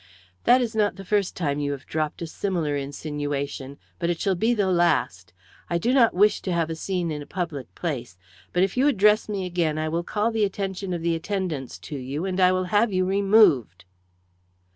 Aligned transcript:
"That 0.45 0.61
is 0.61 0.75
not 0.75 0.95
the 0.95 1.05
first 1.05 1.35
time 1.35 1.59
you 1.59 1.73
have 1.73 1.85
dropped 1.85 2.23
a 2.23 2.25
similar 2.25 2.75
insinuation. 2.75 3.77
But 3.99 4.09
it 4.09 4.19
shall 4.19 4.33
be 4.33 4.55
the 4.55 4.65
last. 4.71 5.31
I 5.69 5.77
do 5.77 5.93
not 5.93 6.15
wish 6.15 6.41
to 6.41 6.51
have 6.51 6.71
a 6.71 6.75
scene 6.75 7.11
in 7.11 7.21
a 7.21 7.27
public 7.27 7.75
place, 7.75 8.17
but 8.51 8.63
if 8.63 8.75
you 8.75 8.87
address 8.87 9.29
me 9.29 9.45
again 9.45 9.77
I 9.77 9.89
will 9.89 10.01
call 10.01 10.31
the 10.31 10.43
attention 10.43 10.91
of 10.93 11.03
the 11.03 11.13
attendants 11.13 11.77
to 11.91 11.97
you, 11.97 12.25
and 12.25 12.39
I 12.39 12.51
will 12.51 12.63
have 12.73 12.91
you 12.91 13.05
removed." 13.05 13.85